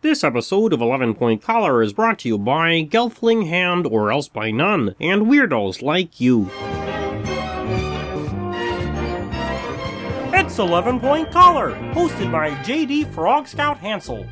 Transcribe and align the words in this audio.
This 0.00 0.22
episode 0.22 0.72
of 0.72 0.80
11 0.80 1.16
Point 1.16 1.42
Collar 1.42 1.82
is 1.82 1.92
brought 1.92 2.20
to 2.20 2.28
you 2.28 2.38
by 2.38 2.84
Gelfling 2.84 3.48
Hand 3.48 3.84
or 3.84 4.12
else 4.12 4.28
by 4.28 4.52
none, 4.52 4.94
and 5.00 5.22
weirdos 5.22 5.82
like 5.82 6.20
you. 6.20 6.48
It's 10.32 10.56
11 10.56 11.00
Point 11.00 11.32
Collar, 11.32 11.72
hosted 11.94 12.30
by 12.30 12.50
JD 12.62 13.12
Frog 13.12 13.48
Scout 13.48 13.78
Hansel. 13.78 14.24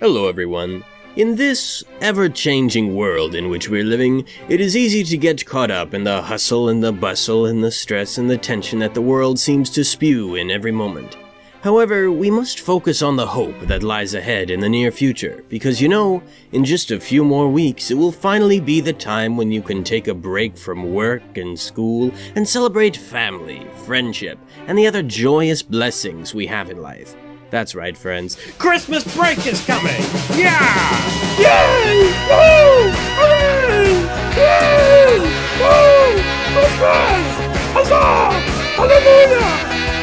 Hello, 0.00 0.28
everyone. 0.28 0.82
In 1.16 1.34
this 1.34 1.82
ever 2.00 2.28
changing 2.28 2.94
world 2.94 3.34
in 3.34 3.48
which 3.48 3.68
we're 3.68 3.82
living, 3.82 4.24
it 4.48 4.60
is 4.60 4.76
easy 4.76 5.02
to 5.02 5.18
get 5.18 5.44
caught 5.44 5.68
up 5.68 5.92
in 5.92 6.04
the 6.04 6.22
hustle 6.22 6.68
and 6.68 6.80
the 6.80 6.92
bustle 6.92 7.46
and 7.46 7.64
the 7.64 7.72
stress 7.72 8.16
and 8.16 8.30
the 8.30 8.38
tension 8.38 8.78
that 8.78 8.94
the 8.94 9.02
world 9.02 9.36
seems 9.36 9.70
to 9.70 9.84
spew 9.84 10.36
in 10.36 10.52
every 10.52 10.70
moment. 10.70 11.16
However, 11.62 12.12
we 12.12 12.30
must 12.30 12.60
focus 12.60 13.02
on 13.02 13.16
the 13.16 13.26
hope 13.26 13.58
that 13.62 13.82
lies 13.82 14.14
ahead 14.14 14.50
in 14.50 14.60
the 14.60 14.68
near 14.68 14.92
future, 14.92 15.44
because 15.48 15.80
you 15.80 15.88
know, 15.88 16.22
in 16.52 16.64
just 16.64 16.92
a 16.92 17.00
few 17.00 17.24
more 17.24 17.48
weeks, 17.48 17.90
it 17.90 17.98
will 17.98 18.12
finally 18.12 18.60
be 18.60 18.80
the 18.80 18.92
time 18.92 19.36
when 19.36 19.50
you 19.50 19.62
can 19.62 19.82
take 19.82 20.06
a 20.06 20.14
break 20.14 20.56
from 20.56 20.94
work 20.94 21.36
and 21.36 21.58
school 21.58 22.12
and 22.36 22.48
celebrate 22.48 22.96
family, 22.96 23.66
friendship, 23.84 24.38
and 24.68 24.78
the 24.78 24.86
other 24.86 25.02
joyous 25.02 25.60
blessings 25.60 26.36
we 26.36 26.46
have 26.46 26.70
in 26.70 26.80
life. 26.80 27.16
That's 27.50 27.74
right, 27.74 27.96
friends. 27.96 28.36
Christmas 28.58 29.04
break 29.16 29.44
is 29.46 29.64
coming! 29.66 30.00
Yeah! 30.38 31.38
Yay! 31.38 32.02
Woo! 32.30 32.92
Hooray! 33.18 33.90
Yay! 34.36 35.18
Woo! 35.58 36.22
Christmas! 36.54 37.26
Huzzah! 37.74 38.30
Hallelujah! 38.76 39.60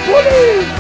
Woo! 0.08 0.78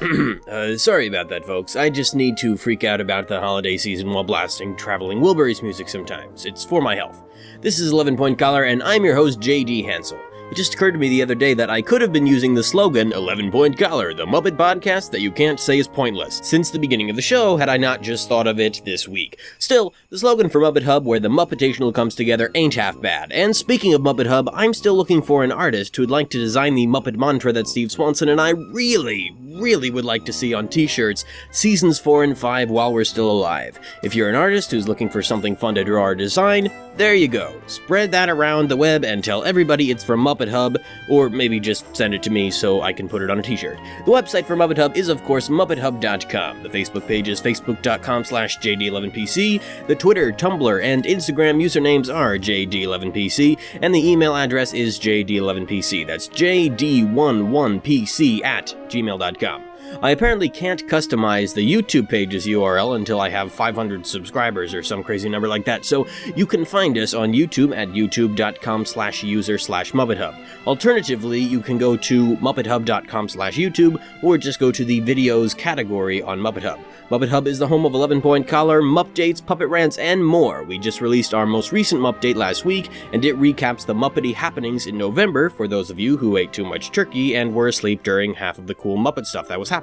uh, 0.48 0.76
sorry 0.76 1.06
about 1.06 1.28
that, 1.28 1.44
folks. 1.44 1.74
I 1.74 1.90
just 1.90 2.14
need 2.14 2.36
to 2.38 2.56
freak 2.56 2.84
out 2.84 3.00
about 3.00 3.26
the 3.26 3.40
holiday 3.40 3.76
season 3.76 4.10
while 4.10 4.22
blasting 4.22 4.76
traveling 4.76 5.20
Wilburys 5.20 5.62
music 5.62 5.88
sometimes. 5.88 6.44
It's 6.44 6.64
for 6.64 6.80
my 6.80 6.94
health. 6.94 7.22
This 7.60 7.80
is 7.80 7.90
11 7.90 8.16
Point 8.16 8.38
Collar, 8.38 8.64
and 8.64 8.82
I'm 8.82 9.04
your 9.04 9.16
host, 9.16 9.40
JD 9.40 9.84
Hansel. 9.86 10.20
It 10.50 10.56
just 10.56 10.72
occurred 10.72 10.92
to 10.92 10.98
me 10.98 11.10
the 11.10 11.20
other 11.20 11.34
day 11.34 11.52
that 11.52 11.68
I 11.68 11.82
could 11.82 12.00
have 12.00 12.10
been 12.10 12.26
using 12.26 12.54
the 12.54 12.62
slogan 12.62 13.12
11 13.12 13.50
Point 13.50 13.78
Collar, 13.78 14.14
the 14.14 14.24
Muppet 14.24 14.56
podcast 14.56 15.10
that 15.10 15.20
you 15.20 15.30
can't 15.30 15.60
say 15.60 15.78
is 15.78 15.86
pointless, 15.86 16.40
since 16.42 16.70
the 16.70 16.78
beginning 16.78 17.10
of 17.10 17.16
the 17.16 17.22
show 17.22 17.58
had 17.58 17.68
I 17.68 17.76
not 17.76 18.00
just 18.00 18.30
thought 18.30 18.46
of 18.46 18.58
it 18.58 18.80
this 18.82 19.06
week. 19.06 19.38
Still, 19.58 19.92
the 20.08 20.18
slogan 20.18 20.48
for 20.48 20.62
Muppet 20.62 20.84
Hub, 20.84 21.04
where 21.04 21.20
the 21.20 21.28
Muppetational 21.28 21.92
comes 21.92 22.14
together, 22.14 22.50
ain't 22.54 22.76
half 22.76 22.98
bad. 22.98 23.30
And 23.30 23.54
speaking 23.54 23.92
of 23.92 24.00
Muppet 24.00 24.26
Hub, 24.26 24.48
I'm 24.54 24.72
still 24.72 24.96
looking 24.96 25.20
for 25.20 25.44
an 25.44 25.52
artist 25.52 25.94
who'd 25.94 26.10
like 26.10 26.30
to 26.30 26.38
design 26.38 26.74
the 26.74 26.86
Muppet 26.86 27.16
mantra 27.16 27.52
that 27.52 27.68
Steve 27.68 27.92
Swanson 27.92 28.30
and 28.30 28.40
I 28.40 28.50
really, 28.50 29.36
really 29.60 29.90
would 29.90 30.06
like 30.06 30.24
to 30.24 30.32
see 30.32 30.54
on 30.54 30.68
t 30.68 30.86
shirts 30.86 31.26
seasons 31.50 31.98
4 31.98 32.24
and 32.24 32.38
5 32.38 32.70
while 32.70 32.94
we're 32.94 33.04
still 33.04 33.30
alive. 33.30 33.78
If 34.02 34.14
you're 34.14 34.30
an 34.30 34.34
artist 34.34 34.70
who's 34.70 34.88
looking 34.88 35.10
for 35.10 35.22
something 35.22 35.54
fun 35.56 35.74
to 35.74 35.84
draw 35.84 36.04
or 36.04 36.14
design, 36.14 36.72
there 36.98 37.14
you 37.14 37.28
go. 37.28 37.58
Spread 37.66 38.10
that 38.10 38.28
around 38.28 38.68
the 38.68 38.76
web 38.76 39.04
and 39.04 39.24
tell 39.24 39.44
everybody 39.44 39.90
it's 39.90 40.04
from 40.04 40.22
Muppet 40.22 40.50
Hub, 40.50 40.76
or 41.08 41.30
maybe 41.30 41.60
just 41.60 41.96
send 41.96 42.12
it 42.12 42.22
to 42.24 42.30
me 42.30 42.50
so 42.50 42.82
I 42.82 42.92
can 42.92 43.08
put 43.08 43.22
it 43.22 43.30
on 43.30 43.38
a 43.38 43.42
t-shirt. 43.42 43.78
The 44.04 44.10
website 44.10 44.44
for 44.44 44.56
Muppet 44.56 44.76
Hub 44.76 44.96
is 44.96 45.08
of 45.08 45.22
course 45.24 45.48
MuppetHub.com. 45.48 46.62
The 46.62 46.68
Facebook 46.68 47.06
page 47.06 47.28
is 47.28 47.40
Facebook.com 47.40 48.24
slash 48.24 48.58
JD11PC. 48.58 49.86
The 49.86 49.94
Twitter, 49.94 50.32
Tumblr, 50.32 50.82
and 50.82 51.04
Instagram 51.04 51.62
usernames 51.62 52.12
are 52.12 52.36
JD11PC, 52.36 53.58
and 53.80 53.94
the 53.94 54.10
email 54.10 54.34
address 54.34 54.74
is 54.74 54.98
JD11PC. 54.98 56.06
That's 56.06 56.28
JD11PC 56.28 58.44
at 58.44 58.74
gmail.com. 58.88 59.67
I 60.02 60.10
apparently 60.10 60.48
can't 60.48 60.86
customize 60.86 61.54
the 61.54 61.72
YouTube 61.72 62.08
page's 62.08 62.46
URL 62.46 62.96
until 62.96 63.20
I 63.20 63.28
have 63.30 63.50
500 63.50 64.06
subscribers 64.06 64.72
or 64.72 64.82
some 64.82 65.02
crazy 65.02 65.28
number 65.28 65.48
like 65.48 65.64
that, 65.64 65.84
so 65.84 66.06
you 66.36 66.46
can 66.46 66.64
find 66.64 66.96
us 66.98 67.14
on 67.14 67.32
YouTube 67.32 67.76
at 67.76 67.88
youtube.com 67.88 68.84
slash 68.84 69.24
user 69.24 69.58
slash 69.58 69.92
MuppetHub. 69.92 70.38
Alternatively, 70.66 71.40
you 71.40 71.60
can 71.60 71.78
go 71.78 71.96
to 71.96 72.36
muppethub.com 72.36 73.28
slash 73.28 73.56
YouTube 73.56 74.00
or 74.22 74.38
just 74.38 74.60
go 74.60 74.70
to 74.70 74.84
the 74.84 75.00
videos 75.00 75.56
category 75.56 76.22
on 76.22 76.38
Muppet 76.38 76.62
Hub. 76.62 76.78
Muppet 77.10 77.30
Hub 77.30 77.46
is 77.46 77.58
the 77.58 77.66
home 77.66 77.86
of 77.86 77.94
11 77.94 78.20
Point 78.20 78.46
Collar, 78.46 78.82
Mupdates, 78.82 79.44
Puppet 79.44 79.68
Rants, 79.68 79.96
and 79.96 80.24
more. 80.24 80.62
We 80.62 80.78
just 80.78 81.00
released 81.00 81.32
our 81.32 81.46
most 81.46 81.72
recent 81.72 82.02
Mupdate 82.02 82.36
last 82.36 82.66
week, 82.66 82.90
and 83.12 83.24
it 83.24 83.36
recaps 83.36 83.86
the 83.86 83.94
Muppety 83.94 84.34
happenings 84.34 84.86
in 84.86 84.98
November 84.98 85.48
for 85.48 85.66
those 85.66 85.90
of 85.90 85.98
you 85.98 86.18
who 86.18 86.36
ate 86.36 86.52
too 86.52 86.66
much 86.66 86.92
turkey 86.92 87.34
and 87.34 87.54
were 87.54 87.68
asleep 87.68 88.02
during 88.02 88.34
half 88.34 88.58
of 88.58 88.66
the 88.66 88.74
cool 88.74 88.98
Muppet 88.98 89.24
stuff 89.24 89.48
that 89.48 89.58
was 89.58 89.70
happening. 89.70 89.77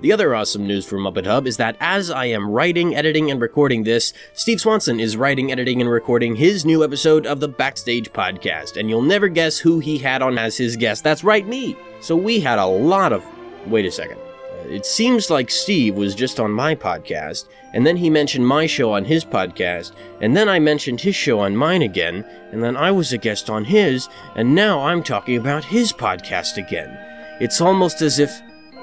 The 0.00 0.12
other 0.12 0.34
awesome 0.34 0.66
news 0.66 0.84
from 0.84 1.00
Muppet 1.00 1.24
Hub 1.24 1.46
is 1.46 1.56
that 1.56 1.76
as 1.80 2.10
I 2.10 2.26
am 2.26 2.50
writing, 2.50 2.94
editing, 2.94 3.30
and 3.30 3.40
recording 3.40 3.84
this, 3.84 4.12
Steve 4.34 4.60
Swanson 4.60 5.00
is 5.00 5.16
writing, 5.16 5.50
editing, 5.50 5.80
and 5.80 5.88
recording 5.88 6.36
his 6.36 6.66
new 6.66 6.84
episode 6.84 7.26
of 7.26 7.40
the 7.40 7.48
Backstage 7.48 8.12
Podcast, 8.12 8.76
and 8.76 8.90
you'll 8.90 9.02
never 9.02 9.28
guess 9.28 9.58
who 9.58 9.78
he 9.78 9.96
had 9.96 10.20
on 10.20 10.36
as 10.36 10.56
his 10.56 10.76
guest. 10.76 11.04
That's 11.04 11.24
right, 11.24 11.46
me! 11.46 11.76
So 12.00 12.16
we 12.16 12.40
had 12.40 12.58
a 12.58 12.66
lot 12.66 13.12
of. 13.12 13.24
Wait 13.66 13.86
a 13.86 13.90
second. 13.90 14.18
It 14.66 14.84
seems 14.84 15.30
like 15.30 15.50
Steve 15.50 15.94
was 15.94 16.14
just 16.14 16.40
on 16.40 16.50
my 16.50 16.74
podcast, 16.74 17.48
and 17.72 17.86
then 17.86 17.96
he 17.96 18.10
mentioned 18.10 18.46
my 18.46 18.66
show 18.66 18.92
on 18.92 19.04
his 19.04 19.24
podcast, 19.24 19.92
and 20.20 20.36
then 20.36 20.48
I 20.48 20.58
mentioned 20.58 21.00
his 21.00 21.14
show 21.14 21.40
on 21.40 21.56
mine 21.56 21.82
again, 21.82 22.24
and 22.50 22.62
then 22.62 22.76
I 22.76 22.90
was 22.90 23.12
a 23.12 23.18
guest 23.18 23.48
on 23.48 23.64
his, 23.64 24.08
and 24.36 24.54
now 24.54 24.80
I'm 24.80 25.02
talking 25.02 25.36
about 25.36 25.64
his 25.64 25.92
podcast 25.92 26.56
again. 26.56 26.98
It's 27.40 27.60
almost 27.60 28.02
as 28.02 28.18
if. 28.18 28.30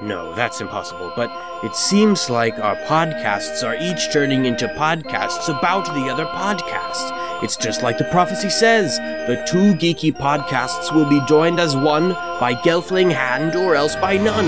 No, 0.02 0.34
that's 0.34 0.60
impossible, 0.60 1.12
but 1.14 1.30
it 1.62 1.76
seems 1.76 2.28
like 2.28 2.58
our 2.58 2.74
podcasts 2.86 3.62
are 3.64 3.76
each 3.80 4.12
turning 4.12 4.46
into 4.46 4.66
podcasts 4.66 5.48
about 5.48 5.84
the 5.94 6.10
other 6.10 6.24
podcast. 6.24 7.44
It's 7.44 7.56
just 7.56 7.84
like 7.84 7.98
the 7.98 8.04
prophecy 8.06 8.50
says 8.50 8.98
the 8.98 9.40
two 9.46 9.74
geeky 9.74 10.12
podcasts 10.12 10.92
will 10.92 11.08
be 11.08 11.24
joined 11.28 11.60
as 11.60 11.76
one 11.76 12.14
by 12.40 12.54
Gelfling 12.64 13.12
Hand 13.12 13.54
or 13.54 13.76
else 13.76 13.94
by 13.94 14.16
none. 14.16 14.46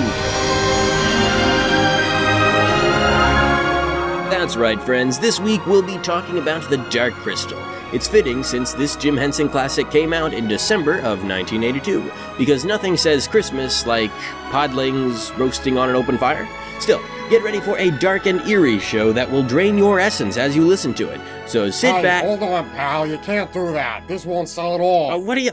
That's 4.29 4.57
right, 4.57 4.83
friends. 4.83 5.21
This 5.21 5.39
week 5.39 5.65
we'll 5.67 5.83
be 5.83 5.99
talking 5.99 6.39
about 6.39 6.69
the 6.69 6.79
Dark 6.91 7.15
Crystal. 7.15 7.63
It's 7.95 8.09
fitting 8.09 8.43
since 8.43 8.73
this 8.73 8.97
Jim 8.97 9.17
Henson 9.17 9.49
classic 9.49 9.89
came 9.89 10.13
out 10.13 10.35
in 10.35 10.49
December 10.49 10.99
of 10.99 11.23
1982, 11.23 12.11
because 12.37 12.65
nothing 12.65 12.97
says 12.97 13.29
Christmas 13.29 13.87
like 13.87 14.11
podlings 14.51 15.31
roasting 15.39 15.79
on 15.79 15.91
an 15.91 15.95
open 15.95 16.19
fire. 16.19 16.49
Still, 16.81 17.01
get 17.31 17.45
ready 17.45 17.61
for 17.61 17.79
a 17.79 17.93
dark 17.93 18.27
and 18.27 18.41
eerie 18.49 18.81
show 18.81 19.13
that 19.13 19.31
will 19.31 19.45
drain 19.45 19.79
your 19.79 20.01
essence 20.01 20.37
as 20.37 20.57
you 20.57 20.67
listen 20.67 20.93
to 20.95 21.09
it. 21.09 21.21
So 21.47 21.71
sit 21.71 21.95
hey, 21.95 22.03
back. 22.03 22.25
Hold 22.25 22.43
on, 22.43 22.69
pal. 22.71 23.07
You 23.07 23.17
can't 23.19 23.53
do 23.53 23.71
that. 23.75 24.09
This 24.09 24.27
won't 24.27 24.49
sell 24.49 24.75
at 24.75 24.81
all. 24.81 25.13
Uh, 25.13 25.19
what 25.19 25.39
are 25.39 25.43
you? 25.43 25.53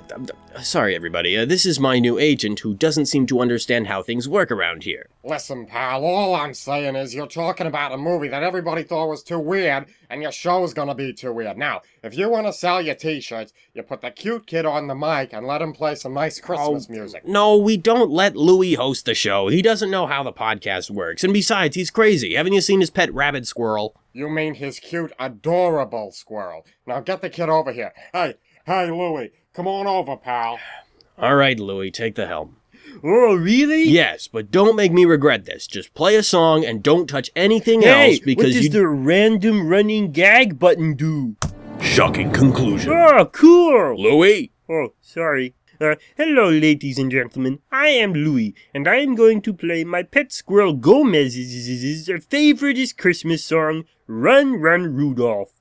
uh, 0.56 0.62
sorry, 0.62 0.96
everybody. 0.96 1.38
Uh, 1.38 1.46
this 1.46 1.68
is 1.68 1.80
my 1.80 2.00
new 2.00 2.18
agent 2.18 2.62
who 2.62 2.74
doesn't 2.74 3.06
seem 3.06 3.28
to 3.28 3.40
understand 3.40 3.86
how 3.86 4.02
things 4.02 4.28
work 4.28 4.50
around 4.50 4.84
here. 4.84 5.11
Listen, 5.24 5.68
pal, 5.68 6.04
all 6.04 6.34
I'm 6.34 6.56
saying 6.56 6.96
is 6.96 7.14
you're 7.14 7.28
talking 7.28 7.68
about 7.68 7.92
a 7.92 7.98
movie 7.98 8.30
that 8.30 8.42
everybody 8.42 8.82
thought 8.82 9.08
was 9.08 9.22
too 9.22 9.38
weird, 9.38 9.86
and 10.10 10.20
your 10.24 10.32
show's 10.32 10.74
gonna 10.74 10.96
be 10.96 11.14
too 11.14 11.32
weird. 11.32 11.60
Now, 11.60 11.82
if 12.02 12.18
you 12.18 12.28
want 12.28 12.48
to 12.48 12.54
sell 12.54 12.82
your 12.82 12.96
t-shirts, 12.96 13.54
you 13.76 13.84
put 13.84 14.02
the 14.02 14.10
cute 14.10 14.48
kid 14.48 14.66
on 14.66 14.88
the 14.88 14.96
mic 14.96 15.32
and 15.32 15.46
let 15.46 15.62
him 15.62 15.74
play 15.74 15.94
some 15.94 16.16
nice 16.16 16.40
Christmas 16.40 16.88
oh, 16.90 16.92
music. 16.92 17.28
No, 17.28 17.56
we 17.56 17.78
don't 17.78 18.10
let 18.10 18.36
Louis 18.36 18.74
host 18.74 19.06
the 19.06 19.14
show. 19.14 19.48
He 19.48 19.62
doesn't 19.62 19.92
know 19.92 20.08
how 20.08 20.24
the 20.24 20.34
podcast 20.34 20.90
works. 20.90 21.24
And 21.24 21.34
besides, 21.34 21.76
he's 21.76 21.92
crazy. 21.92 22.34
Haven't 22.34 22.54
you 22.54 22.62
seen 22.62 22.80
his 22.80 22.90
pet 22.90 23.14
rabbit 23.14 23.46
squirrel? 23.46 23.96
You 24.14 24.28
mean 24.28 24.56
his 24.56 24.80
cute, 24.80 25.14
adorable 25.20 26.12
squirrel. 26.12 26.66
Now 26.88 27.00
get 27.00 27.22
the 27.22 27.30
kid 27.30 27.48
over 27.48 27.72
here. 27.72 27.94
Hey, 28.12 28.38
hey, 28.66 28.90
Louie, 28.90 29.34
come 29.54 29.68
on 29.68 29.86
over, 29.86 30.18
pal. 30.18 30.60
All 31.20 31.36
right, 31.36 31.60
Louis, 31.60 31.92
take 31.92 32.16
the 32.16 32.26
helm. 32.26 32.58
Oh, 33.04 33.36
really? 33.36 33.84
Yes, 33.84 34.28
but 34.28 34.52
don't 34.52 34.76
make 34.76 34.92
me 34.92 35.06
regret 35.06 35.46
this. 35.46 35.68
Just 35.68 35.94
play 35.94 36.16
a 36.16 36.24
song 36.24 36.64
and 36.66 36.84
don't 36.84 37.08
touch 37.08 37.30
anything 37.36 37.82
Hey, 37.82 38.12
else 38.12 38.20
because 38.20 38.46
what 38.46 38.54
does 38.54 38.64
you. 38.66 38.70
the 38.70 38.88
random 38.88 39.68
running 39.68 40.12
gag 40.12 40.60
button 40.60 40.94
do? 40.96 41.36
Shocking 41.80 42.32
conclusion. 42.32 42.94
Oh, 42.94 43.26
cool! 43.32 43.96
Louis! 44.02 44.52
Oh, 44.70 44.90
sorry. 45.02 45.56
Uh, 45.80 45.96
hello, 46.16 46.50
ladies 46.50 47.00
and 47.00 47.10
gentlemen. 47.10 47.58
I 47.72 47.88
am 47.88 48.14
Louis, 48.14 48.54
and 48.74 48.88
I 48.88 48.98
am 48.98 49.16
going 49.16 49.42
to 49.42 49.54
play 49.54 49.84
my 49.84 50.04
pet 50.04 50.32
squirrel 50.32 50.74
Gomez's 50.74 52.08
favorite 52.30 52.94
Christmas 52.98 53.44
song, 53.44 53.86
Run, 54.06 54.54
Run, 54.62 54.94
Rudolph. 54.94 55.54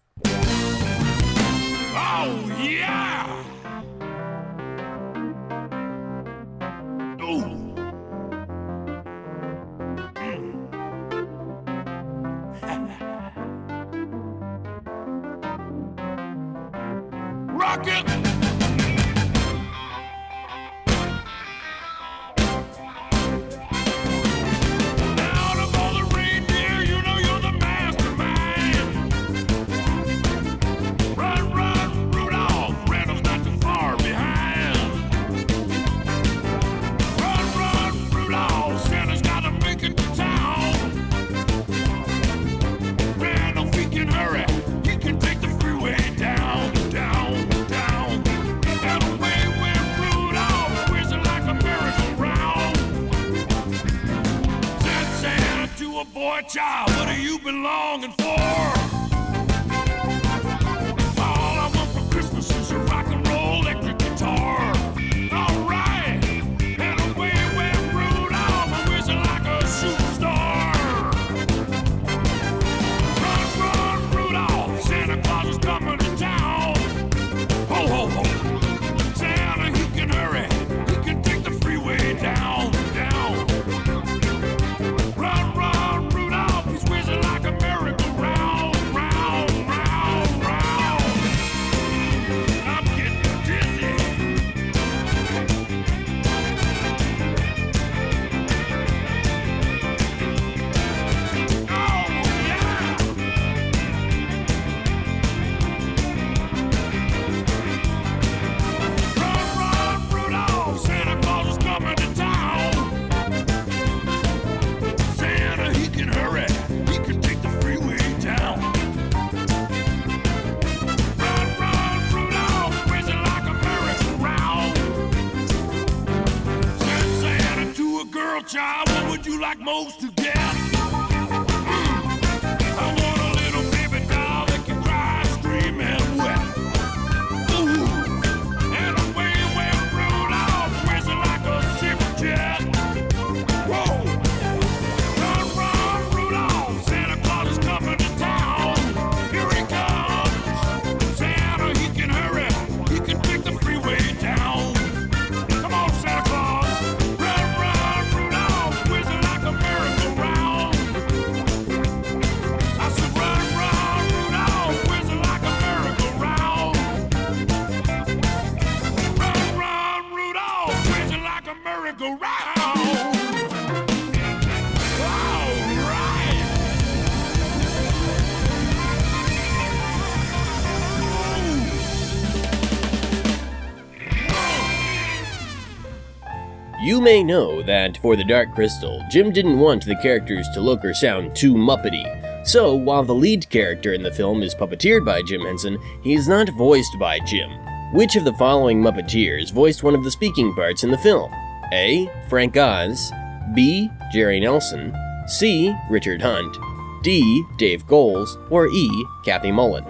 You 187.00 187.04
may 187.04 187.24
know 187.24 187.62
that 187.62 187.96
for 188.02 188.14
the 188.14 188.24
Dark 188.24 188.54
Crystal, 188.54 189.02
Jim 189.08 189.32
didn't 189.32 189.58
want 189.58 189.86
the 189.86 189.96
characters 189.96 190.46
to 190.52 190.60
look 190.60 190.84
or 190.84 190.92
sound 190.92 191.34
too 191.34 191.54
Muppety. 191.54 192.04
So, 192.46 192.74
while 192.74 193.02
the 193.02 193.14
lead 193.14 193.48
character 193.48 193.94
in 193.94 194.02
the 194.02 194.12
film 194.12 194.42
is 194.42 194.54
puppeteered 194.54 195.02
by 195.02 195.22
Jim 195.22 195.40
Henson, 195.40 195.78
he 196.02 196.12
is 196.12 196.28
not 196.28 196.50
voiced 196.50 196.98
by 196.98 197.18
Jim. 197.20 197.48
Which 197.94 198.16
of 198.16 198.26
the 198.26 198.34
following 198.34 198.82
Muppeteers 198.82 199.50
voiced 199.50 199.82
one 199.82 199.94
of 199.94 200.04
the 200.04 200.10
speaking 200.10 200.54
parts 200.54 200.84
in 200.84 200.90
the 200.90 200.98
film? 200.98 201.32
A. 201.72 202.10
Frank 202.28 202.58
Oz, 202.58 203.10
B. 203.54 203.88
Jerry 204.12 204.38
Nelson, 204.38 204.94
C. 205.26 205.74
Richard 205.88 206.20
Hunt, 206.20 206.54
D. 207.02 207.42
Dave 207.56 207.86
Goelz, 207.86 208.36
or 208.50 208.68
E. 208.68 209.06
Kathy 209.24 209.50
Mullen. 209.50 209.86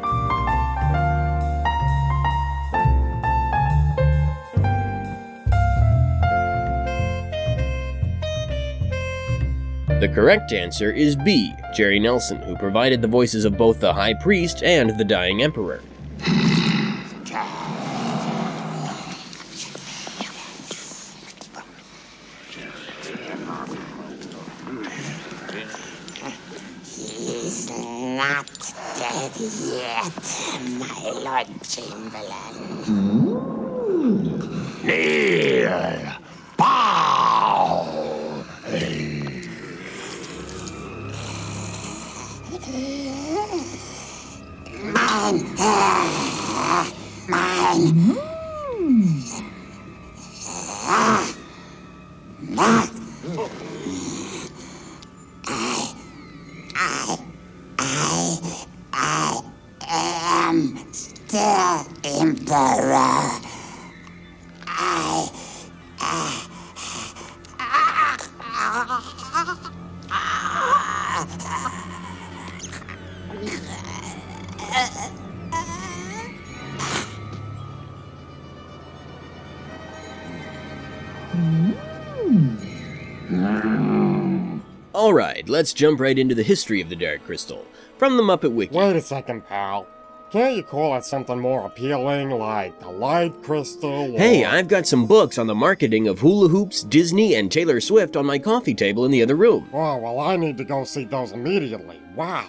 The 10.00 10.08
correct 10.08 10.52
answer 10.54 10.90
is 10.90 11.14
B. 11.14 11.54
Jerry 11.74 12.00
Nelson, 12.00 12.40
who 12.40 12.56
provided 12.56 13.02
the 13.02 13.06
voices 13.06 13.44
of 13.44 13.58
both 13.58 13.80
the 13.80 13.92
High 13.92 14.14
Priest 14.14 14.62
and 14.62 14.98
the 14.98 15.04
Dying 15.04 15.42
Emperor. 15.42 15.82
He's 26.82 27.68
not 27.68 28.46
dead 28.96 29.32
yet, 29.36 30.14
my 30.78 31.10
Lord 31.12 31.48
Chamberlain. 31.62 32.56
Hmm? 32.86 34.86
Kneel. 34.86 36.09
Still 61.30 61.86
Emperor. 62.02 62.50
I, 64.66 65.30
Alright, 84.92 85.48
let's 85.48 85.72
jump 85.72 86.00
right 86.00 86.18
into 86.18 86.34
the 86.34 86.42
history 86.42 86.80
of 86.80 86.88
the 86.88 86.96
Dark 86.96 87.24
Crystal. 87.24 87.64
From 87.98 88.16
the 88.16 88.22
Muppet 88.24 88.52
Wiki. 88.52 88.74
Wait 88.74 88.96
a 88.96 89.00
second, 89.00 89.46
pal. 89.46 89.86
Can't 90.30 90.54
you 90.54 90.62
call 90.62 90.96
it 90.96 91.04
something 91.04 91.40
more 91.40 91.66
appealing, 91.66 92.30
like 92.30 92.78
the 92.78 92.88
light 92.88 93.42
crystal? 93.42 94.14
Or... 94.14 94.18
Hey, 94.18 94.44
I've 94.44 94.68
got 94.68 94.86
some 94.86 95.06
books 95.06 95.38
on 95.38 95.48
the 95.48 95.56
marketing 95.56 96.06
of 96.06 96.20
hula 96.20 96.48
hoops, 96.48 96.84
Disney, 96.84 97.34
and 97.34 97.50
Taylor 97.50 97.80
Swift 97.80 98.16
on 98.16 98.26
my 98.26 98.38
coffee 98.38 98.74
table 98.74 99.04
in 99.04 99.10
the 99.10 99.22
other 99.22 99.34
room. 99.34 99.68
Oh, 99.72 99.96
well, 99.96 100.20
I 100.20 100.36
need 100.36 100.56
to 100.58 100.64
go 100.64 100.84
see 100.84 101.02
those 101.04 101.32
immediately. 101.32 102.00
Wow. 102.14 102.46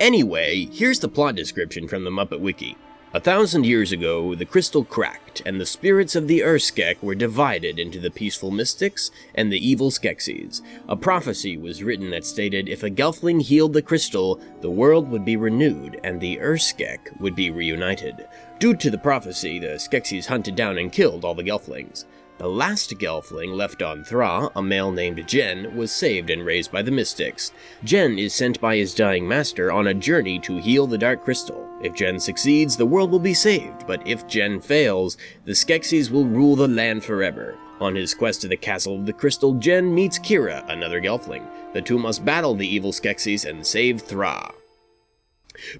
Anyway, 0.00 0.66
here's 0.72 0.98
the 0.98 1.08
plot 1.08 1.36
description 1.36 1.86
from 1.86 2.02
the 2.02 2.10
Muppet 2.10 2.40
Wiki. 2.40 2.76
A 3.14 3.20
thousand 3.20 3.64
years 3.64 3.92
ago, 3.92 4.34
the 4.34 4.44
crystal 4.44 4.84
cracked, 4.84 5.40
and 5.46 5.60
the 5.60 5.64
spirits 5.64 6.16
of 6.16 6.26
the 6.26 6.40
Urskek 6.40 7.00
were 7.00 7.14
divided 7.14 7.78
into 7.78 8.00
the 8.00 8.10
peaceful 8.10 8.50
mystics 8.50 9.12
and 9.32 9.50
the 9.50 9.64
evil 9.64 9.92
Skeksis. 9.92 10.60
A 10.88 10.96
prophecy 10.96 11.56
was 11.56 11.84
written 11.84 12.10
that 12.10 12.26
stated 12.26 12.68
if 12.68 12.82
a 12.82 12.90
Gelfling 12.90 13.40
healed 13.42 13.74
the 13.74 13.80
crystal, 13.80 14.40
the 14.60 14.70
world 14.70 15.08
would 15.08 15.24
be 15.24 15.36
renewed 15.36 16.00
and 16.02 16.20
the 16.20 16.36
Urskek 16.38 17.20
would 17.20 17.36
be 17.36 17.48
reunited. 17.48 18.26
Due 18.58 18.74
to 18.74 18.90
the 18.90 18.98
prophecy, 18.98 19.60
the 19.60 19.78
Skeksis 19.78 20.26
hunted 20.26 20.56
down 20.56 20.76
and 20.76 20.90
killed 20.90 21.24
all 21.24 21.34
the 21.34 21.44
Gelflings. 21.44 22.06
The 22.38 22.48
last 22.48 22.90
Gelfling 22.98 23.56
left 23.56 23.80
on 23.80 24.04
Thra, 24.04 24.50
a 24.54 24.62
male 24.62 24.92
named 24.92 25.26
Jen, 25.26 25.74
was 25.74 25.90
saved 25.90 26.28
and 26.28 26.44
raised 26.44 26.70
by 26.70 26.82
the 26.82 26.90
Mystics. 26.90 27.50
Jen 27.82 28.18
is 28.18 28.34
sent 28.34 28.60
by 28.60 28.76
his 28.76 28.94
dying 28.94 29.26
master 29.26 29.72
on 29.72 29.86
a 29.86 29.94
journey 29.94 30.38
to 30.40 30.58
heal 30.58 30.86
the 30.86 30.98
Dark 30.98 31.24
Crystal. 31.24 31.66
If 31.82 31.94
Jen 31.94 32.20
succeeds, 32.20 32.76
the 32.76 32.84
world 32.84 33.10
will 33.10 33.18
be 33.20 33.32
saved, 33.32 33.86
but 33.86 34.06
if 34.06 34.26
Jen 34.26 34.60
fails, 34.60 35.16
the 35.46 35.52
Skeksis 35.52 36.10
will 36.10 36.26
rule 36.26 36.56
the 36.56 36.68
land 36.68 37.02
forever. 37.04 37.56
On 37.80 37.94
his 37.94 38.12
quest 38.12 38.42
to 38.42 38.48
the 38.48 38.56
castle 38.56 38.96
of 38.96 39.06
the 39.06 39.14
crystal, 39.14 39.54
Jen 39.54 39.94
meets 39.94 40.18
Kira, 40.18 40.62
another 40.68 41.00
Gelfling. 41.00 41.46
The 41.72 41.80
two 41.80 41.98
must 41.98 42.24
battle 42.24 42.54
the 42.54 42.68
evil 42.68 42.92
Skeksis 42.92 43.48
and 43.48 43.66
save 43.66 44.02
Thra. 44.02 44.52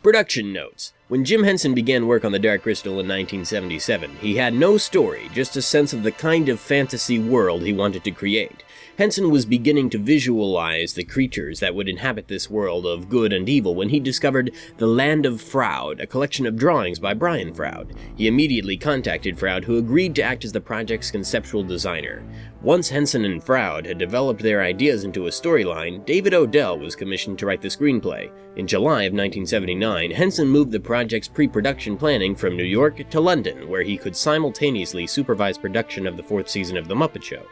Production 0.02 0.54
notes. 0.54 0.94
When 1.08 1.24
Jim 1.24 1.44
Henson 1.44 1.72
began 1.72 2.08
work 2.08 2.24
on 2.24 2.32
The 2.32 2.38
Dark 2.40 2.62
Crystal 2.62 2.94
in 2.94 3.06
1977, 3.06 4.16
he 4.16 4.38
had 4.38 4.52
no 4.52 4.76
story, 4.76 5.30
just 5.32 5.56
a 5.56 5.62
sense 5.62 5.92
of 5.92 6.02
the 6.02 6.10
kind 6.10 6.48
of 6.48 6.58
fantasy 6.58 7.16
world 7.16 7.62
he 7.62 7.72
wanted 7.72 8.02
to 8.02 8.10
create. 8.10 8.64
Henson 8.98 9.30
was 9.30 9.44
beginning 9.44 9.90
to 9.90 9.98
visualize 9.98 10.94
the 10.94 11.04
creatures 11.04 11.60
that 11.60 11.74
would 11.74 11.86
inhabit 11.86 12.28
this 12.28 12.48
world 12.48 12.86
of 12.86 13.10
good 13.10 13.30
and 13.30 13.46
evil 13.46 13.74
when 13.74 13.90
he 13.90 14.00
discovered 14.00 14.52
The 14.78 14.86
Land 14.86 15.26
of 15.26 15.42
Froud, 15.42 16.00
a 16.00 16.06
collection 16.06 16.46
of 16.46 16.56
drawings 16.56 16.98
by 16.98 17.12
Brian 17.12 17.52
Froud. 17.52 17.92
He 18.16 18.26
immediately 18.26 18.78
contacted 18.78 19.38
Froud, 19.38 19.64
who 19.64 19.76
agreed 19.76 20.14
to 20.14 20.22
act 20.22 20.46
as 20.46 20.52
the 20.52 20.62
project's 20.62 21.10
conceptual 21.10 21.62
designer. 21.62 22.24
Once 22.62 22.88
Henson 22.88 23.26
and 23.26 23.44
Froud 23.44 23.84
had 23.84 23.98
developed 23.98 24.40
their 24.40 24.62
ideas 24.62 25.04
into 25.04 25.26
a 25.26 25.30
storyline, 25.30 26.02
David 26.06 26.32
Odell 26.32 26.78
was 26.78 26.96
commissioned 26.96 27.38
to 27.38 27.44
write 27.44 27.60
the 27.60 27.68
screenplay. 27.68 28.30
In 28.56 28.66
July 28.66 29.02
of 29.02 29.12
1979, 29.12 30.10
Henson 30.10 30.48
moved 30.48 30.72
the 30.72 30.80
project's 30.80 31.28
pre 31.28 31.46
production 31.46 31.98
planning 31.98 32.34
from 32.34 32.56
New 32.56 32.64
York 32.64 33.10
to 33.10 33.20
London, 33.20 33.68
where 33.68 33.82
he 33.82 33.98
could 33.98 34.16
simultaneously 34.16 35.06
supervise 35.06 35.58
production 35.58 36.06
of 36.06 36.16
the 36.16 36.22
fourth 36.22 36.48
season 36.48 36.78
of 36.78 36.88
The 36.88 36.94
Muppet 36.94 37.22
Show. 37.22 37.44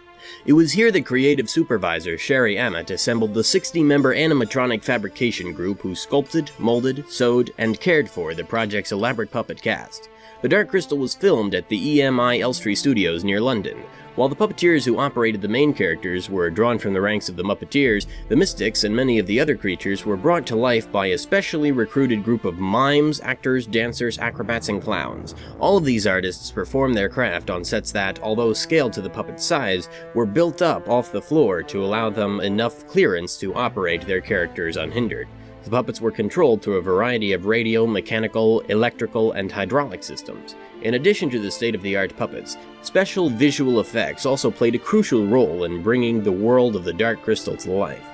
It 0.46 0.52
was 0.52 0.72
here 0.72 0.90
that 0.90 1.06
creative 1.06 1.48
supervisor 1.48 2.18
Sherry 2.18 2.56
Amott 2.56 2.90
assembled 2.90 3.34
the 3.34 3.44
60 3.44 3.82
member 3.82 4.14
animatronic 4.14 4.82
fabrication 4.82 5.52
group 5.52 5.80
who 5.80 5.94
sculpted, 5.94 6.50
molded, 6.58 7.10
sewed, 7.10 7.52
and 7.58 7.80
cared 7.80 8.08
for 8.08 8.34
the 8.34 8.44
project's 8.44 8.92
elaborate 8.92 9.30
puppet 9.30 9.60
cast. 9.60 10.08
The 10.42 10.48
Dark 10.48 10.68
Crystal 10.68 10.98
was 10.98 11.14
filmed 11.14 11.54
at 11.54 11.68
the 11.68 11.98
EMI 11.98 12.40
Elstree 12.40 12.74
Studios 12.74 13.24
near 13.24 13.40
London. 13.40 13.82
While 14.16 14.28
the 14.28 14.36
puppeteers 14.36 14.84
who 14.84 15.00
operated 15.00 15.42
the 15.42 15.48
main 15.48 15.74
characters 15.74 16.30
were 16.30 16.48
drawn 16.48 16.78
from 16.78 16.92
the 16.92 17.00
ranks 17.00 17.28
of 17.28 17.34
the 17.34 17.42
Muppeteers, 17.42 18.06
the 18.28 18.36
Mystics 18.36 18.84
and 18.84 18.94
many 18.94 19.18
of 19.18 19.26
the 19.26 19.40
other 19.40 19.56
creatures 19.56 20.06
were 20.06 20.16
brought 20.16 20.46
to 20.46 20.56
life 20.56 20.90
by 20.92 21.06
a 21.06 21.18
specially 21.18 21.72
recruited 21.72 22.22
group 22.22 22.44
of 22.44 22.60
mimes, 22.60 23.20
actors, 23.22 23.66
dancers, 23.66 24.20
acrobats, 24.20 24.68
and 24.68 24.80
clowns. 24.80 25.34
All 25.58 25.76
of 25.76 25.84
these 25.84 26.06
artists 26.06 26.52
performed 26.52 26.96
their 26.96 27.08
craft 27.08 27.50
on 27.50 27.64
sets 27.64 27.90
that, 27.90 28.22
although 28.22 28.52
scaled 28.52 28.92
to 28.92 29.02
the 29.02 29.10
puppet 29.10 29.40
size, 29.40 29.88
were 30.14 30.26
built 30.26 30.62
up 30.62 30.88
off 30.88 31.10
the 31.10 31.20
floor 31.20 31.64
to 31.64 31.84
allow 31.84 32.08
them 32.08 32.38
enough 32.38 32.86
clearance 32.86 33.36
to 33.38 33.52
operate 33.54 34.06
their 34.06 34.20
characters 34.20 34.76
unhindered. 34.76 35.26
The 35.64 35.70
puppets 35.70 35.98
were 35.98 36.10
controlled 36.10 36.60
through 36.60 36.76
a 36.76 36.82
variety 36.82 37.32
of 37.32 37.46
radio, 37.46 37.86
mechanical, 37.86 38.60
electrical, 38.68 39.32
and 39.32 39.50
hydraulic 39.50 40.02
systems. 40.02 40.56
In 40.82 40.92
addition 40.92 41.30
to 41.30 41.38
the 41.38 41.50
state 41.50 41.74
of 41.74 41.80
the 41.80 41.96
art 41.96 42.14
puppets, 42.18 42.58
special 42.82 43.30
visual 43.30 43.80
effects 43.80 44.26
also 44.26 44.50
played 44.50 44.74
a 44.74 44.78
crucial 44.78 45.26
role 45.26 45.64
in 45.64 45.82
bringing 45.82 46.22
the 46.22 46.30
world 46.30 46.76
of 46.76 46.84
the 46.84 46.92
Dark 46.92 47.22
Crystal 47.22 47.56
to 47.56 47.72
life. 47.72 48.04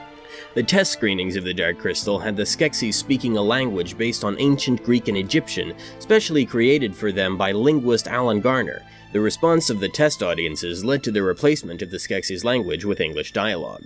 The 0.55 0.63
test 0.63 0.93
screenings 0.93 1.35
of 1.35 1.43
the 1.43 1.53
Dark 1.53 1.79
Crystal 1.79 2.21
had 2.21 2.37
the 2.37 2.45
Skeksis 2.45 2.95
speaking 2.95 3.37
a 3.37 3.43
language 3.43 3.99
based 3.99 4.23
on 4.23 4.41
ancient 4.41 4.85
Greek 4.85 5.09
and 5.09 5.17
Egyptian, 5.17 5.75
specially 5.99 6.47
created 6.47 6.95
for 6.95 7.11
them 7.11 7.37
by 7.37 7.51
linguist 7.51 8.07
Alan 8.07 8.41
Garner. 8.41 8.83
The 9.13 9.21
response 9.21 9.71
of 9.71 9.81
the 9.81 9.89
test 9.89 10.23
audiences 10.23 10.85
led 10.85 11.03
to 11.03 11.11
the 11.11 11.25
replacement 11.25 11.83
of 11.83 11.91
the 11.91 11.99
Skeksis 11.99 12.45
language 12.45 12.85
with 12.85 13.01
English 13.01 13.33
dialogue. 13.33 13.85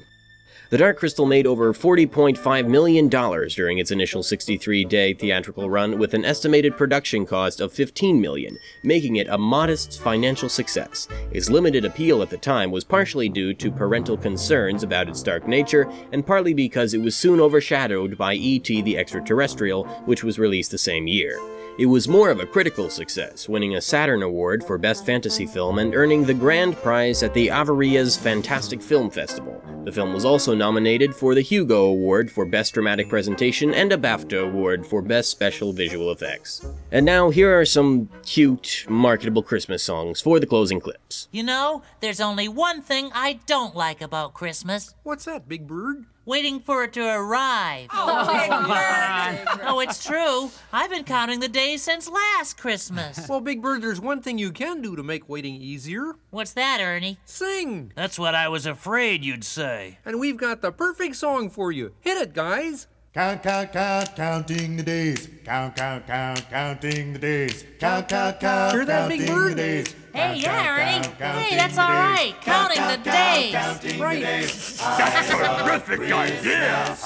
The 0.75 0.79
Dark 0.79 0.97
Crystal 0.97 1.25
made 1.25 1.47
over 1.47 1.73
$40.5 1.73 2.67
million 2.67 3.09
during 3.09 3.79
its 3.79 3.93
initial 3.93 4.25
63 4.25 4.85
day 4.85 5.15
theatrical 5.15 5.71
run, 5.71 6.01
with 6.01 6.15
an 6.15 6.25
estimated 6.25 6.77
production 6.77 7.27
cost 7.27 7.61
of 7.61 7.73
15 7.73 8.21
million, 8.21 8.59
making 8.83 9.15
it 9.15 9.29
a 9.29 9.39
modest 9.39 10.03
financial 10.03 10.49
success. 10.49 11.07
Its 11.31 11.49
limited 11.49 11.85
appeal 11.85 12.23
at 12.23 12.31
the 12.31 12.37
time 12.37 12.73
was 12.73 12.83
partially 12.83 13.29
due 13.29 13.55
to 13.55 13.71
parental 13.71 14.17
concerns 14.17 14.83
about 14.83 15.09
its 15.09 15.23
dark 15.23 15.47
nature, 15.47 15.89
and 16.11 16.27
partly 16.27 16.53
because 16.53 16.93
it 16.93 17.01
was 17.01 17.15
soon 17.15 17.39
overshadowed 17.39 18.19
by 18.19 18.35
E.T. 18.35 18.83
the 18.83 18.99
Extraterrestrial, 18.99 19.85
which 20.07 20.25
was 20.25 20.41
released 20.41 20.73
the 20.73 20.77
same 20.77 21.07
year. 21.07 21.39
It 21.77 21.87
was 21.87 22.07
more 22.07 22.31
of 22.31 22.39
a 22.39 22.47
critical 22.47 22.89
success, 22.89 23.49
winning 23.49 23.75
a 23.75 23.81
Saturn 23.81 24.23
Award 24.23 24.63
for 24.63 24.79
Best 24.79 25.05
Fantasy 25.05 25.45
Film 25.45 25.81
and 25.81 25.93
earning 25.93 26.23
the 26.23 26.33
grand 26.33 26.77
prize 26.77 27.25
at 27.25 27.35
the 27.35 27.49
Avoriaz 27.49 28.17
Fantastic 28.17 28.81
Film 28.81 29.11
Festival. 29.11 29.61
The 29.85 29.91
film 29.91 30.15
was 30.15 30.25
also 30.25 30.55
nominated 30.55 31.17
for 31.17 31.35
the 31.35 31.41
Hugo 31.41 31.87
Award 31.87 32.31
for 32.31 32.45
Best 32.45 32.75
Dramatic 32.75 33.09
Presentation 33.09 33.75
and 33.75 33.93
a 33.93 33.99
BAFTA 33.99 34.45
Award 34.45 34.87
for 34.87 35.03
Best 35.03 35.31
Special 35.31 35.73
Visual 35.73 36.13
Effects. 36.13 36.65
And 36.93 37.05
now, 37.05 37.31
here 37.31 37.59
are 37.59 37.67
some 37.67 38.09
cute, 38.25 38.87
marketable 38.89 39.43
Christmas 39.43 39.83
songs 39.83 40.21
for 40.21 40.39
the 40.39 40.47
closing 40.47 40.79
clips. 40.79 41.29
You 41.33 41.43
know, 41.43 41.83
there's 41.99 42.21
only 42.21 42.47
one 42.47 42.83
thing 42.83 43.11
I 43.13 43.41
don't 43.47 43.75
like 43.75 44.01
about 44.01 44.33
Christmas 44.33 44.95
What's 45.03 45.25
that, 45.25 45.49
Big 45.49 45.67
Bird? 45.67 46.07
Waiting 46.25 46.61
for 46.61 46.85
it 46.85 46.93
to 46.95 47.07
arrive. 47.07 47.89
Oh, 47.93 49.57
oh, 49.67 49.81
it's 49.81 50.05
true. 50.05 50.51
I've 50.73 50.91
been 50.91 51.05
counting 51.05 51.41
the 51.41 51.49
days 51.49 51.83
since 51.83 52.09
last 52.09 52.57
Christmas. 52.59 53.29
Well, 53.29 53.41
Big 53.41 53.63
Bird, 53.63 53.83
there's 53.83 54.01
one 54.01 54.23
thing 54.23 54.39
you 54.39 54.53
can 54.53 54.81
do 54.83 54.97
to 54.97 55.03
make 55.03 55.29
waiting 55.29 55.55
easier 55.55 56.15
What's 56.31 56.53
that, 56.53 56.81
Ernie? 56.81 57.19
sing. 57.25 57.93
That's 57.95 58.19
what 58.19 58.35
I 58.35 58.49
was 58.49 58.67
afraid 58.67 59.25
you'd 59.25 59.45
say. 59.45 59.99
And 60.05 60.19
we've 60.19 60.37
got 60.37 60.63
the 60.63 60.73
perfect 60.73 61.17
song 61.17 61.51
for 61.51 61.71
you. 61.71 61.93
Hit 62.01 62.19
it, 62.19 62.33
guys. 62.35 62.87
Count, 63.15 63.45
count, 63.45 63.73
count, 63.73 64.17
counting 64.17 64.77
the 64.77 64.83
days. 64.83 65.29
Count, 65.45 65.77
count, 65.77 66.05
count, 66.05 66.51
counting 66.51 67.13
the 67.13 67.19
days. 67.21 67.65
Count, 67.79 68.09
count, 68.09 68.41
count, 68.41 68.73
Hear 68.73 68.85
that, 68.87 69.09
Big 69.09 69.21
counting 69.21 69.35
Bird? 69.37 69.53
the 69.53 69.55
days. 69.55 69.95
Hey, 70.13 70.21
Count, 70.21 70.39
yeah, 70.39 70.51
count, 70.51 70.69
Ernie. 70.69 71.05
count, 71.07 71.19
counting 71.21 71.43
Hey, 71.45 71.57
that's 71.57 71.77
the 71.77 71.83
days. 71.83 71.91
right. 71.91 72.35
Count, 72.41 72.45
Counting 72.45 72.77
count, 72.79 73.05
the 73.05 73.11
count, 73.11 73.35
days. 73.39 73.53
Counting 73.55 73.99
the 73.99 74.05
Right. 74.05 74.23
days. 74.25 74.81
Terrific 74.81 76.01
idea. 76.13 76.97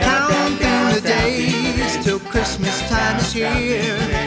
counting 0.00 0.94
the 0.94 1.00
days 1.00 2.04
till 2.04 2.18
Christmas 2.18 2.80
time 2.88 3.18
is 3.20 3.32
here. 3.32 4.17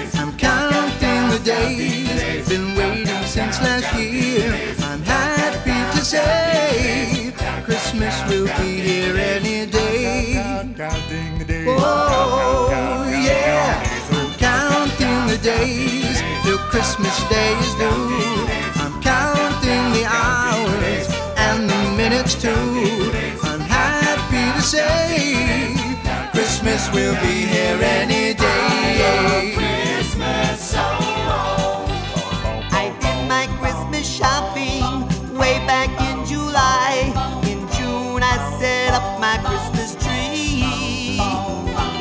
Christmas 26.82 26.96
will 26.96 27.22
be 27.22 27.46
here 27.46 27.80
any 27.84 28.34
day. 28.34 29.54
I 32.72 32.92
did 33.00 33.28
my 33.30 33.46
Christmas 33.60 34.08
shopping 34.08 34.82
way 35.38 35.60
back 35.68 35.90
in 36.10 36.26
July. 36.26 37.14
In 37.44 37.60
June, 37.78 38.24
I 38.24 38.58
set 38.60 38.94
up 38.94 39.20
my 39.20 39.38
Christmas 39.46 39.94
tree. 40.04 41.20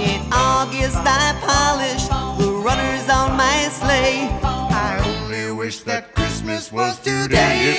In 0.00 0.22
August, 0.32 0.96
I 0.96 1.36
polished 1.44 2.08
the 2.38 2.50
runners 2.50 3.06
on 3.10 3.36
my 3.36 3.68
sleigh. 3.68 4.30
I 4.42 4.98
only 5.04 5.52
wish 5.52 5.80
that 5.80 6.14
Christmas 6.14 6.72
was 6.72 6.98
today. 7.00 7.76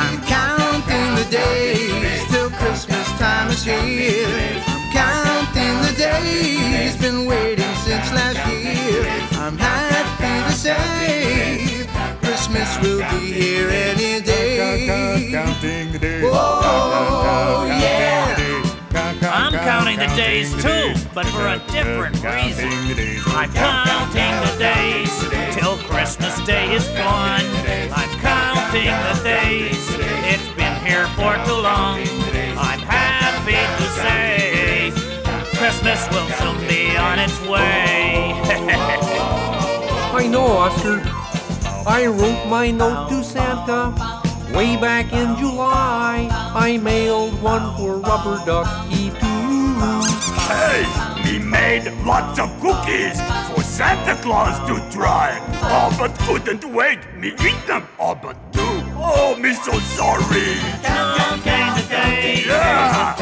I'm 0.00 0.22
counting 0.24 1.14
the 1.16 1.26
days 1.30 2.24
till 2.30 2.48
Christmas 2.48 3.06
time 3.18 3.50
is 3.50 3.62
here. 3.64 4.53
Say 10.78 11.86
Christmas 12.22 12.78
will 12.80 12.98
be 13.18 13.32
here 13.32 13.68
any 13.70 14.20
day. 14.20 15.30
Counting 15.30 15.92
the 15.92 15.98
days. 15.98 16.24
Oh, 16.26 17.64
yeah. 17.66 18.64
I'm 19.22 19.52
counting 19.52 19.98
the 19.98 20.06
days 20.16 20.50
too, 20.62 20.94
but 21.14 21.26
for 21.26 21.48
a 21.48 21.58
different 21.72 22.16
reason. 22.22 22.70
I'm 23.28 23.52
counting 23.52 24.34
the 24.46 24.56
days 24.58 25.10
till 25.54 25.76
Christmas 25.88 26.38
Day 26.44 26.72
is 26.74 26.86
gone. 26.88 27.42
I'm 27.92 28.10
counting 28.20 28.94
the 29.08 29.20
days. 29.24 29.84
It's 30.32 30.48
been 30.54 30.76
here 30.84 31.06
for 31.16 31.34
too 31.46 31.60
long. 31.60 32.00
I'm 32.56 32.80
happy 32.80 33.62
to 33.80 33.86
say 34.02 34.92
Christmas 35.56 36.06
will 36.10 36.28
soon 36.38 36.58
be 36.68 36.96
on 36.96 37.18
its 37.18 37.40
way. 37.48 38.03
I 40.24 40.26
know, 40.26 40.46
Oscar. 40.46 41.02
I 41.86 42.06
wrote 42.06 42.48
my 42.48 42.70
note 42.70 43.10
to 43.10 43.22
Santa 43.22 43.92
way 44.54 44.74
back 44.74 45.12
in 45.12 45.36
July. 45.36 46.28
I 46.32 46.78
mailed 46.78 47.34
one 47.42 47.76
for 47.76 47.98
Rubber 47.98 48.42
Ducky 48.46 49.10
too. 49.10 49.76
Hey, 50.48 50.80
me 51.24 51.38
made 51.44 51.92
lots 52.06 52.38
of 52.38 52.48
cookies 52.62 53.20
for 53.52 53.62
Santa 53.62 54.18
Claus 54.22 54.56
to 54.66 54.80
try. 54.90 55.38
Oh, 55.60 55.94
but 55.98 56.18
couldn't 56.20 56.64
wait. 56.72 57.00
Me 57.18 57.28
eat 57.28 57.66
them. 57.66 57.86
Oh, 57.98 58.14
but 58.14 58.50
do. 58.50 58.64
Oh, 58.96 59.36
me 59.38 59.52
so 59.52 59.72
sorry. 59.92 60.56
Counting 60.82 61.68
the 61.76 61.86
days. 61.90 62.46
Yeah. 62.46 63.13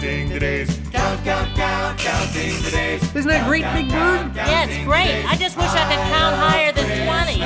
Counting 0.00 0.28
the 0.30 0.40
days. 0.40 0.80
Count, 0.92 1.22
count, 1.24 1.54
count, 1.54 1.98
counting 1.98 2.56
the 2.62 2.70
days. 2.70 3.02
Isn't 3.14 3.28
that 3.28 3.46
great, 3.46 3.64
Big 3.76 3.90
Bird? 3.92 4.32
Yeah, 4.34 4.64
it's 4.64 4.84
great. 4.84 5.24
I 5.28 5.36
just 5.36 5.58
wish 5.58 5.68
I 5.76 5.84
could 5.92 6.00
count 6.08 6.36
higher 6.40 6.72
than 6.72 6.88
20. 6.88 7.36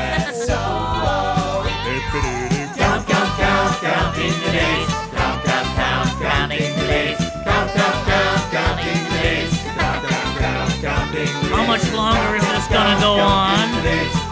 Hippity-doo. 1.85 2.55
Count, 2.79 3.07
count, 3.07 3.31
count, 3.39 3.75
counting 3.83 4.35
the 4.45 4.51
days. 4.55 4.87
Count, 5.15 5.45
count, 5.45 5.67
count, 5.75 6.11
counting 6.23 6.75
the 6.79 6.87
days. 6.87 7.19
Count, 7.43 7.71
count, 7.75 8.07
count, 8.07 8.43
counting 8.51 9.03
the 9.03 9.19
days. 9.19 9.51
Count, 9.75 10.07
count, 10.07 10.39
count, 10.39 10.71
counting 10.83 11.33
the 11.43 11.55
How 11.55 11.67
much 11.67 11.93
longer 11.93 12.37
is 12.37 12.47
this 12.47 12.67
gonna 12.69 13.01
go 13.01 13.15
on? 13.19 14.24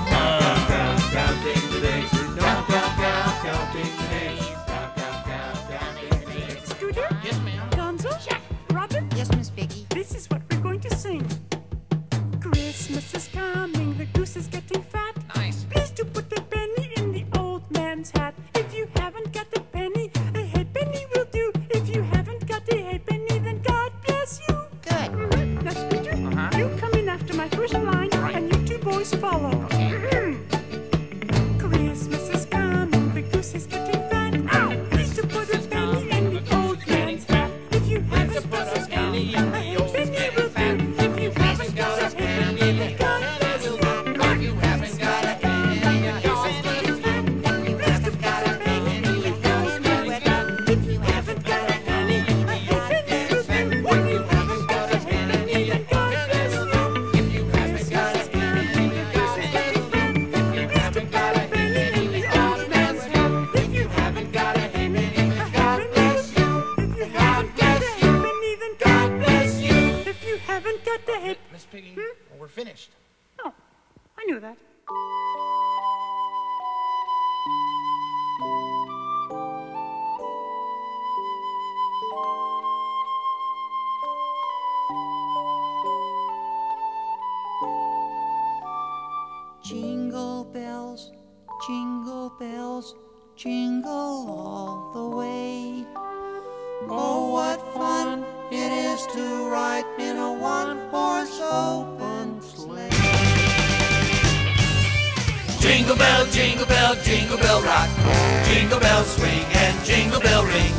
Jingle 108.52 108.80
bell 108.80 109.02
swing 109.02 109.44
and 109.64 109.82
jingle 109.82 110.20
bell 110.20 110.44
ring. 110.44 110.74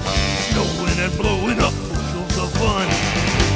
Snowing 0.54 1.00
and 1.02 1.12
blowing 1.18 1.58
up 1.58 1.74
bushels 1.90 2.38
of 2.38 2.54
fun. 2.54 2.88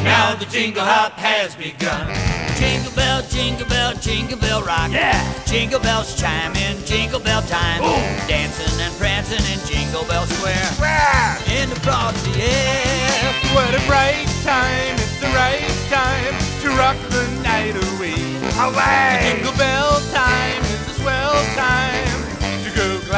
Now 0.04 0.34
the 0.34 0.46
jingle 0.46 0.82
hop 0.82 1.14
has 1.22 1.56
begun. 1.56 2.10
Jingle 2.58 2.92
bell, 2.98 3.22
jingle 3.30 3.68
bell, 3.68 3.94
jingle 4.02 4.40
bell 4.40 4.64
rock. 4.64 4.90
Yeah. 4.90 5.22
Jingle 5.46 5.80
bells 5.80 6.20
chime 6.20 6.56
in 6.56 6.84
jingle 6.84 7.20
bell 7.20 7.44
time. 7.44 7.84
Ooh. 7.86 8.02
Dancing 8.26 8.74
and 8.82 8.94
prancing 8.98 9.46
in 9.54 9.62
Jingle 9.70 10.04
Bell 10.10 10.26
Square. 10.26 10.66
Rah! 10.82 11.38
In 11.54 11.70
the 11.70 11.80
frosty 11.86 12.42
air. 12.42 13.34
What 13.54 13.70
a 13.70 13.82
bright 13.86 14.26
time, 14.42 14.98
it's 14.98 15.22
the 15.22 15.30
right 15.38 15.62
time 15.94 16.34
to 16.66 16.70
rock 16.74 16.98
the 17.14 17.22
night 17.46 17.78
away. 17.78 18.18
Away! 18.66 19.30
Jingle 19.30 19.54
bell 19.62 20.02
time 20.10 20.64
is 20.74 20.90
a 20.90 20.94
swell 21.06 21.38
time 21.54 22.07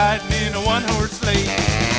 go 0.09 0.17
gliding 0.17 0.47
in 0.47 0.53
a 0.55 0.65
one 0.65 0.83
horse 0.83 1.11
sleigh. 1.11 1.45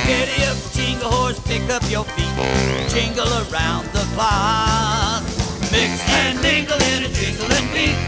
Giddy 0.07 0.44
up, 0.44 0.57
jingle 0.73 1.11
horse, 1.11 1.38
pick 1.40 1.62
up 1.70 1.83
your 1.90 2.05
feet. 2.05 2.90
Jingle 2.90 3.29
around 3.29 3.87
the 3.92 4.05
clock. 4.14 5.23
Mix 5.70 6.03
and 6.09 6.40
mingle 6.42 6.81
in 6.94 7.05
a 7.05 7.09
jingling 7.09 7.68
beat. 7.73 7.99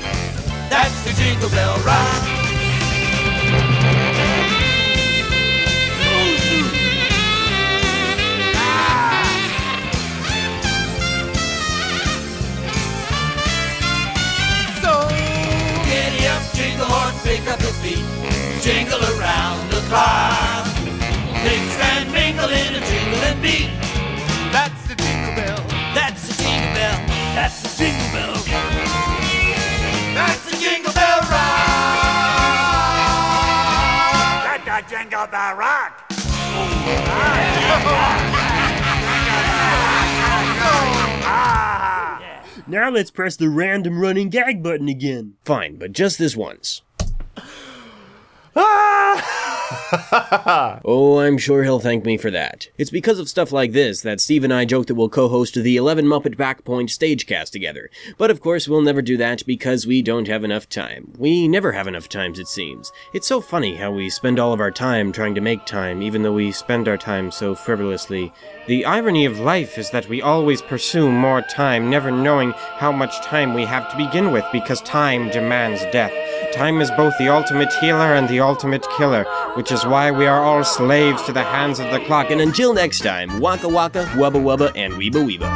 That's 0.70 1.04
the 1.04 1.12
Jingle 1.12 1.50
Bell 1.50 1.78
Rock. 1.84 2.41
The 35.32 35.38
jingle 35.38 35.58
rock! 35.58 35.92
Now 42.66 42.90
let's 42.90 43.10
press 43.10 43.36
the 43.36 43.48
random 43.48 43.98
running 43.98 44.28
gag 44.28 44.62
button 44.62 44.88
again. 44.88 45.34
Fine, 45.44 45.76
but 45.76 45.92
just 45.92 46.18
this 46.18 46.36
once. 46.36 46.82
Ah! 48.54 49.41
oh, 50.84 51.20
I'm 51.20 51.38
sure 51.38 51.62
he'll 51.62 51.80
thank 51.80 52.04
me 52.04 52.16
for 52.16 52.30
that. 52.30 52.68
It's 52.78 52.90
because 52.90 53.18
of 53.18 53.28
stuff 53.28 53.52
like 53.52 53.72
this 53.72 54.02
that 54.02 54.20
Steve 54.20 54.44
and 54.44 54.52
I 54.52 54.64
joke 54.64 54.86
that 54.86 54.94
we'll 54.94 55.08
co-host 55.08 55.54
the 55.54 55.76
11 55.76 56.04
Muppet 56.04 56.36
Backpoint 56.36 56.88
Stagecast 56.90 57.50
together. 57.50 57.90
But 58.18 58.30
of 58.30 58.40
course, 58.40 58.68
we'll 58.68 58.82
never 58.82 59.02
do 59.02 59.16
that 59.16 59.44
because 59.46 59.86
we 59.86 60.02
don't 60.02 60.28
have 60.28 60.44
enough 60.44 60.68
time. 60.68 61.12
We 61.16 61.48
never 61.48 61.72
have 61.72 61.86
enough 61.86 62.08
times, 62.08 62.38
it 62.38 62.48
seems. 62.48 62.92
It's 63.14 63.26
so 63.26 63.40
funny 63.40 63.76
how 63.76 63.92
we 63.92 64.10
spend 64.10 64.38
all 64.38 64.52
of 64.52 64.60
our 64.60 64.70
time 64.70 65.12
trying 65.12 65.34
to 65.34 65.40
make 65.40 65.64
time, 65.66 66.02
even 66.02 66.22
though 66.22 66.32
we 66.32 66.52
spend 66.52 66.88
our 66.88 66.98
time 66.98 67.30
so 67.30 67.54
frivolously. 67.54 68.32
The 68.66 68.84
irony 68.84 69.24
of 69.24 69.40
life 69.40 69.78
is 69.78 69.90
that 69.90 70.08
we 70.08 70.22
always 70.22 70.62
pursue 70.62 71.10
more 71.10 71.42
time, 71.42 71.90
never 71.90 72.10
knowing 72.10 72.52
how 72.76 72.92
much 72.92 73.20
time 73.22 73.54
we 73.54 73.64
have 73.64 73.90
to 73.90 73.96
begin 73.96 74.32
with 74.32 74.44
because 74.52 74.80
time 74.82 75.30
demands 75.30 75.82
death. 75.92 76.12
Time 76.52 76.80
is 76.80 76.90
both 76.92 77.16
the 77.18 77.28
ultimate 77.28 77.72
healer 77.74 78.14
and 78.14 78.28
the 78.28 78.40
ultimate 78.40 78.86
killer, 78.96 79.24
which 79.62 79.70
is 79.70 79.86
why 79.86 80.10
we 80.10 80.26
are 80.26 80.42
all 80.42 80.64
slaves 80.64 81.22
to 81.22 81.32
the 81.32 81.44
hands 81.44 81.78
of 81.78 81.88
the 81.92 82.00
clock. 82.00 82.32
And 82.32 82.40
until 82.40 82.74
next 82.74 82.98
time, 82.98 83.38
waka 83.38 83.68
waka, 83.68 84.06
wubba 84.16 84.42
wubba, 84.42 84.72
and 84.74 84.92
weeba 84.94 85.24
weeba. 85.24 85.48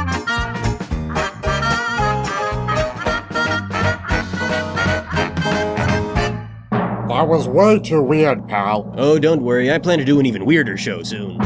That 7.09 7.27
was 7.27 7.49
way 7.49 7.79
too 7.79 8.01
weird, 8.01 8.47
pal. 8.47 8.93
Oh, 8.95 9.19
don't 9.19 9.41
worry. 9.41 9.69
I 9.69 9.77
plan 9.77 9.99
to 9.99 10.05
do 10.05 10.21
an 10.21 10.25
even 10.25 10.45
weirder 10.45 10.77
show 10.77 11.03
soon. 11.03 11.37